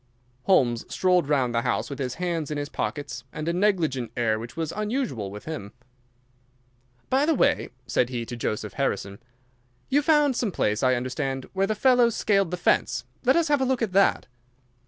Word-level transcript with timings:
Holmes 0.45 0.83
strolled 0.91 1.29
round 1.29 1.53
the 1.53 1.61
house 1.61 1.91
with 1.91 1.99
his 1.99 2.15
hands 2.15 2.49
in 2.49 2.57
his 2.57 2.69
pockets 2.69 3.23
and 3.31 3.47
a 3.47 3.53
negligent 3.53 4.11
air 4.17 4.39
which 4.39 4.57
was 4.57 4.73
unusual 4.75 5.29
with 5.29 5.45
him. 5.45 5.73
"By 7.11 7.23
the 7.27 7.35
way," 7.35 7.69
said 7.85 8.09
he 8.09 8.25
to 8.25 8.35
Joseph 8.35 8.73
Harrison, 8.73 9.19
"you 9.89 10.01
found 10.01 10.35
some 10.35 10.51
place, 10.51 10.81
I 10.81 10.95
understand, 10.95 11.45
where 11.53 11.67
the 11.67 11.75
fellow 11.75 12.09
scaled 12.09 12.49
the 12.49 12.57
fence. 12.57 13.05
Let 13.25 13.35
us 13.35 13.47
have 13.49 13.61
a 13.61 13.63
look 13.63 13.83
at 13.83 13.91
that!" 13.93 14.25